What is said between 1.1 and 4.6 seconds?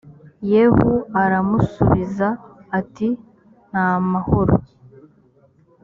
aramusubiza ati nta mahoro